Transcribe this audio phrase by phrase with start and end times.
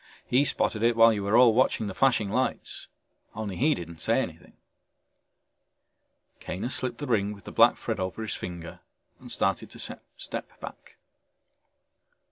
[0.25, 2.87] "He spotted it while you were all watching the flashing lights,
[3.35, 4.53] only he didn't say anything."
[6.39, 8.79] Kaner slipped the ring with the black thread over his finger
[9.19, 10.95] and started to step back.